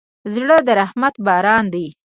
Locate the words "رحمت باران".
0.79-1.65